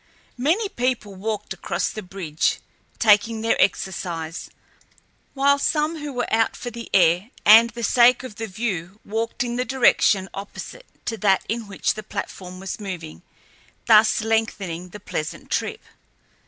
Many 0.39 0.67
people 0.67 1.13
walked 1.13 1.53
across 1.53 1.89
the 1.91 2.01
bridge, 2.01 2.57
taking 2.97 3.41
their 3.41 3.55
exercise, 3.61 4.49
while 5.35 5.59
some 5.59 5.97
who 5.99 6.11
were 6.11 6.33
out 6.33 6.55
for 6.55 6.71
the 6.71 6.89
air 6.91 7.29
and 7.45 7.69
the 7.69 7.83
sake 7.83 8.23
of 8.23 8.37
the 8.37 8.47
view 8.47 8.99
walked 9.05 9.43
in 9.43 9.57
the 9.57 9.63
direction 9.63 10.27
opposite 10.33 10.87
to 11.05 11.17
that 11.17 11.45
in 11.47 11.67
which 11.67 11.93
the 11.93 12.01
platform 12.01 12.59
was 12.59 12.79
moving, 12.79 13.21
thus 13.85 14.21
lengthening 14.23 14.89
the 14.89 14.99
pleasant 14.99 15.51
trip. 15.51 15.81